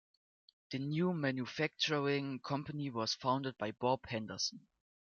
[0.71, 4.65] The new manufacturing company was founded by Bob Henderson.